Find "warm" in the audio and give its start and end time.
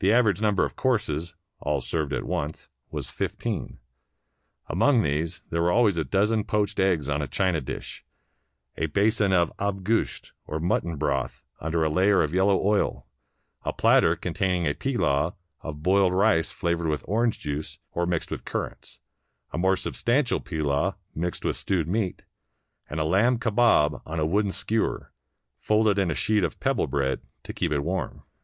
27.84-28.24